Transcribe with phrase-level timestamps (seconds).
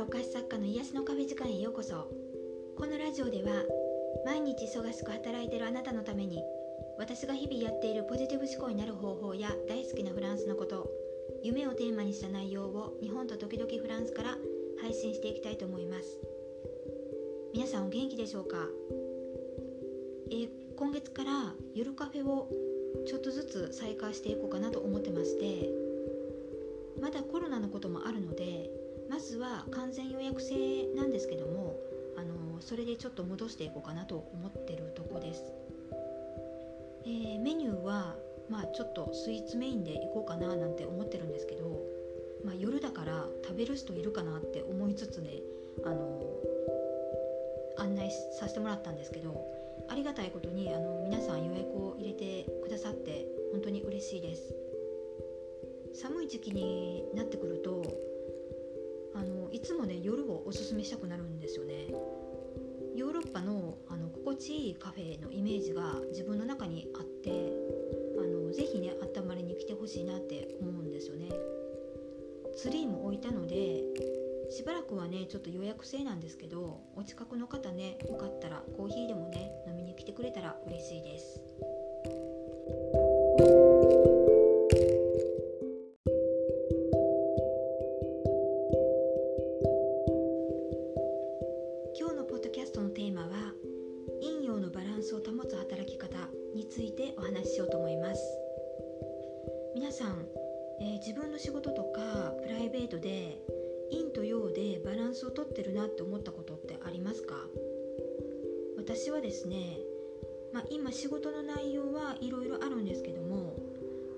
[0.00, 2.08] お菓子作家の癒しのカフェ時間へようこそ。
[2.78, 3.64] このラジオでは
[4.24, 6.42] 毎日忙しく働いているあなたのために
[6.98, 10.88] 私が日々やっているポジティブ思考になる方法や大好きなフランスのこと
[11.42, 14.38] 夢をテーマにした内容を日本と時々フランスから
[14.80, 16.18] 配信していきたいと思います。
[17.52, 18.56] 皆さんお元気でしょうか、
[20.30, 22.48] え、今月から夜カフェを
[23.06, 25.68] ちょっとずつ再開していこうかなと思ってまして
[27.00, 28.59] まだコロナのこともあるので
[29.20, 31.76] ずは完全予約制なんですけども
[32.16, 35.44] あのそれでちょっと戻していこうかなと思ってるとこです、
[37.04, 38.16] えー、メニューは
[38.48, 41.80] まあちょっとスイーツメインでいこうかななんて思ってるんですけど、
[42.44, 45.30] まあ、夜だから食べる人いるかなって思いつつね
[45.84, 46.20] あの
[47.78, 49.46] 案内させてもらったんですけど
[49.88, 54.54] ありがたいことにあの皆さん予約を入れてくださって本当に嬉しいです。
[55.92, 58.09] 寒い時期になってくると
[59.14, 61.88] あのいつもね夜をおすすめしたくなるんですよね。
[62.94, 67.52] ヨーロッパのあの心地いいカフェのイメージが自分の中にあって
[68.18, 71.28] あのぜひね温まりに来てほしいなって思うんですよね。
[72.56, 73.82] ツリーも置いたので
[74.50, 81.40] しばらくはねちょっと予約制なんですけどお近くの方ねよかったらコーヒーでもね飲みに来てくれたら嬉しいです。
[105.20, 107.34] スをとってるなって思ったことってありますか？
[108.78, 109.78] 私はですね、
[110.54, 113.54] まあ、今仕事の内容はいろいろあるんですけども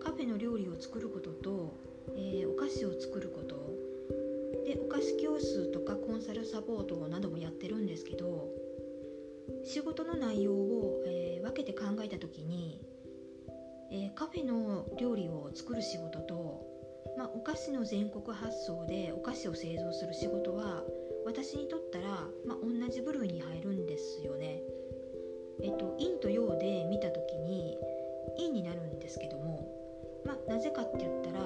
[0.00, 1.74] カフェの料理を作ることと、
[2.14, 3.56] えー、お菓子を作ること
[4.64, 8.48] でお菓子教室とかコンサルサポートなどもやってるんですけど
[9.64, 12.80] 仕事の内容を、えー、分けて考えた時に、
[13.90, 16.64] えー、カフェの料理を作る仕事と、
[17.52, 20.82] 菓子の全国発送でお菓子を製造する仕事は
[21.26, 22.08] 私にとったら、
[22.46, 24.62] まあ、同じ部類に入るんですよね。
[25.62, 27.76] えっと、陰と陽で見た時に
[28.38, 29.68] 陰になるんですけども、
[30.24, 31.40] まあ、なぜかって言ったら、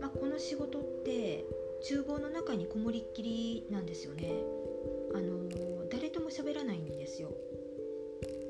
[0.00, 1.44] まあ、この仕事って
[1.88, 4.32] 厨房の中にこもりっきりなんですよね。
[5.14, 7.30] あの誰とも喋らないんですよ。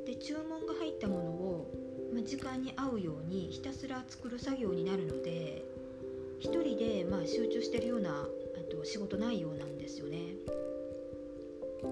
[0.07, 1.71] で注文が入ったものを、
[2.15, 5.67] まあ、時間に合うようにひたすら作る作業になるので
[6.41, 8.27] 一人でまあ集中してるような
[8.69, 10.19] と仕事内容なんですよね。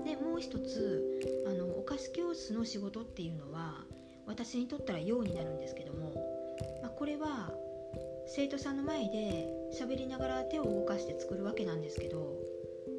[0.04, 3.84] でもう一つあのお菓子教室の仕事っていうのは
[4.26, 6.12] 私にとったら用になるんですけども、
[6.82, 7.52] まあ、これは
[8.26, 9.48] 生徒さんの前で
[9.78, 12.34] 喋りながら手を動かして作るわけなんですけど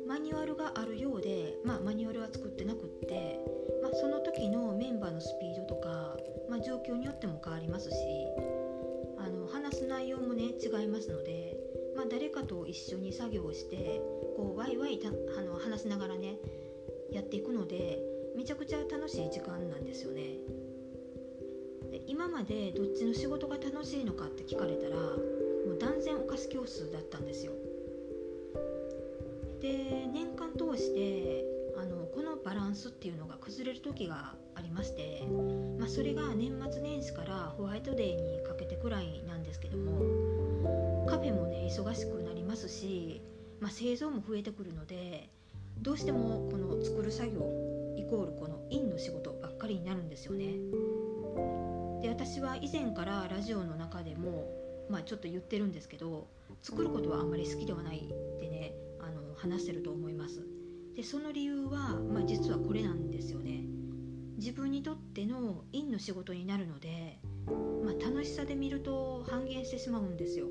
[0.08, 3.42] マニュアルがあるようで、まあ、マニュアルは作ってなくって、
[3.84, 6.16] まあ、その時のメンバーのスピードとか、
[6.50, 7.96] まあ、状況によっても変わりますし
[9.68, 11.58] 話す内容もね違いますので
[11.98, 14.00] まあ、誰かと一緒に作業をして
[14.38, 16.38] こうワイワイたあの話しながらね
[17.12, 17.98] やっていくので
[18.36, 20.22] めちゃくちゃ楽しい時間なんですよね。
[21.90, 27.54] で今までどっちの仕事が楽しいのかって聞かれたらもう断然お菓子教室だったんですよ。
[29.60, 31.44] で年間通して
[31.78, 35.24] あのこのバランスっていうのが崩れる時がありまして、
[35.80, 43.22] まあ、それが年末年始からホワイトデーにかけてくらいなんですけどもカフェもね忙しくなりますし、
[43.60, 45.30] まあ、製造も増えてくるので
[45.82, 47.42] どうしてもこの作る作業
[47.98, 50.54] イコールこのインの仕事ばっかりになるんですよね。
[52.02, 54.48] で私は以前からラジオの中でも、
[54.90, 56.28] まあ、ちょっと言ってるんですけど
[56.62, 60.46] 作ることはあんまり好きではないってねあの話してると思います。
[60.96, 63.64] でその理由は、まあ、実はこれなんですよね。
[64.38, 70.48] 自分にとってのインの仕事になるので、まあ、楽しさで見ると半減してしまうんですよ。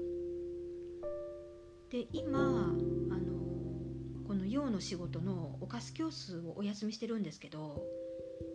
[1.91, 3.37] で今あの
[4.27, 7.85] この陽の仕事のお菓子教室をお休みしてるんですけど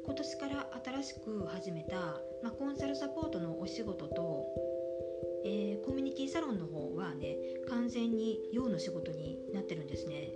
[0.05, 1.95] 今年から新しく始めた、
[2.43, 4.45] まあ、コンサルサポートのお仕事と、
[5.45, 7.37] えー、コミュニティサロンの方はね
[7.69, 10.31] 完全に陽の仕事になってるんですね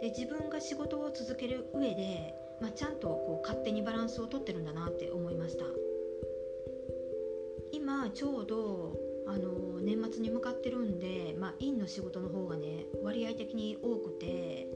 [0.00, 5.64] で自分が仕事を続ける上で、まあ、ちゃんとこう勝手にバランスをとってるんだなって思いました
[8.04, 14.68] 今ちょうどあの年末に向かってるんで、まあ、院の仕事の方がね割合的に多くて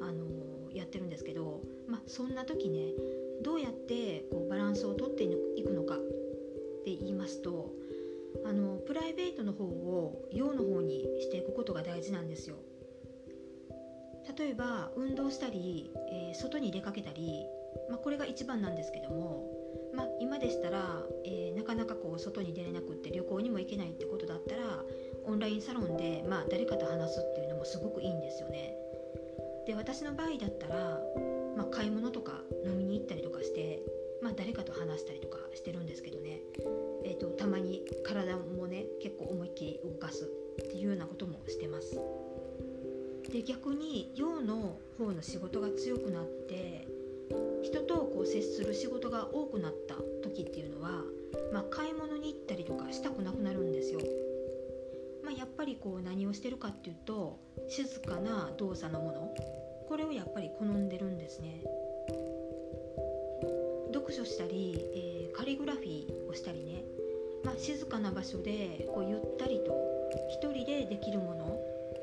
[0.00, 2.92] あのやってるんですけど、まあ、そんな時ね
[3.42, 5.98] どうやってこうバランスをとっていくのかっ
[6.84, 7.72] て言いますと
[8.46, 12.56] あのプライベートの方を陽の方にしていくことが大事なんですよ。
[14.38, 17.46] 例えば運動したり、えー、外に出かけたり、
[17.88, 19.59] まあ、これが一番なんですけども、
[20.00, 24.82] まあ、今でしたら、えー、なかなかこう外に出れなくって旅行にも行けないってことだったら
[25.26, 28.74] オンラインサロンで、まあ、誰かと話すっていうのもすごくいいんですよね。
[29.66, 30.98] で私の場合だったら、
[31.54, 33.82] まあ、買い物とか飲みに行ったりとかして、
[34.22, 36.40] まあ、誰かと話したりとかしてるんですけどね、
[37.04, 40.30] えーと、たまに体もね結構思いっきり動かす
[40.64, 42.00] っていうようなこともしてます。
[43.30, 46.88] で逆に陽の方の仕事が強くなって
[47.62, 51.02] 人とこう接する仕事が多くなった時っていうのは、
[51.52, 54.00] まあ、買い物に行ったりとかしたくなくなるんですよ。
[55.22, 57.38] まあ、やっぱりこう何をしてるかっていうと
[57.68, 59.34] 静かな動作のもの
[59.88, 61.62] これをやっぱり好んでるんですね。
[63.92, 66.84] 読書したり、えー、カリグラフィーをしたりね、
[67.44, 69.72] まあ、静かな場所でこうゆったりと
[70.30, 71.60] 一人でできるもの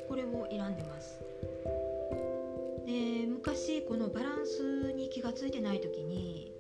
[0.08, 1.20] これを選んでます
[3.38, 6.52] 昔このバランスに気が付いてない時に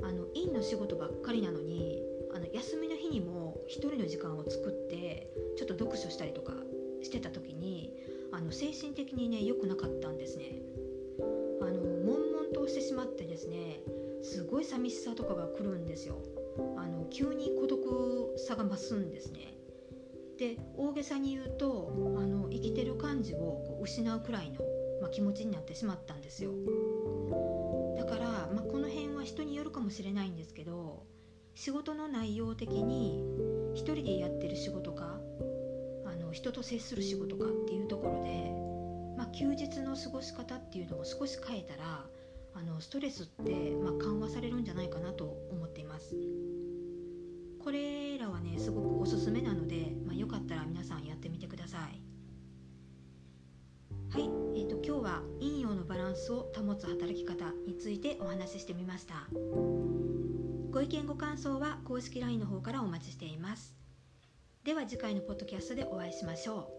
[0.00, 2.00] あの院の仕事ばっかりなのに
[2.32, 5.28] あの休みの日にも一人の時間を作って
[5.58, 6.52] ちょっと読書したりとか
[7.02, 7.92] してた時に
[8.30, 10.44] あの精神的にね良くなかったんですね。
[11.62, 13.80] あの悶々としてしまってですね
[14.22, 16.22] すごい寂しさとかが来るんですよ。
[16.76, 19.58] あの急に孤独さが増すんですね。
[20.38, 24.60] で大げさに言うとあの生きてる感じをこう失うくらいの、
[25.00, 26.52] まあ、気持ちになってしまったんですよ。
[27.96, 31.04] だから、まあ、この辺は人によるかもしれないんですけど
[31.54, 33.22] 仕事の内容的に
[33.74, 35.20] 一人でやってる仕事か
[36.06, 38.52] あの人と接する仕事かっていうところで、
[39.16, 42.06] まあ、休日の過ごし方っていうのを少し変えたら
[42.54, 43.52] あのストレスって、
[43.82, 45.59] ま、緩和されるんじゃないかなと思
[56.20, 59.26] スを保つ働き方についてお話ししてみました。
[60.70, 63.74] ご意見ご感想は公式 LINE の方からお待ちしています。
[64.62, 66.70] では次回のポッドキャストでお会いしましょ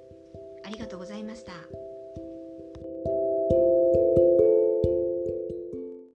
[0.63, 0.67] う。
[0.67, 1.51] ありがとうございました。